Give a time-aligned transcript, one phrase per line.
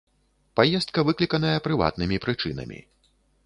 [0.59, 2.79] Паездка выкліканая прыватнымі прычынамі.